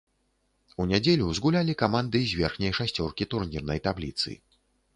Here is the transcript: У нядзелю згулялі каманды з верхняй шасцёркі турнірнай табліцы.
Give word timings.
У 0.83 0.85
нядзелю 0.91 1.27
згулялі 1.41 1.75
каманды 1.83 2.23
з 2.31 2.41
верхняй 2.41 2.73
шасцёркі 2.81 3.31
турнірнай 3.35 3.87
табліцы. 3.89 4.31